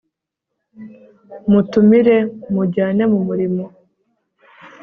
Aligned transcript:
mutumire 1.51 2.17
mujyane 2.53 3.03
mu 3.11 3.19
murimo 3.27 3.63